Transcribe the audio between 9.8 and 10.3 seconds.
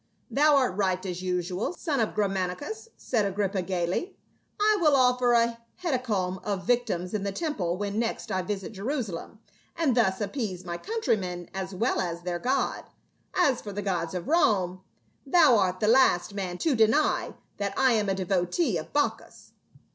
thus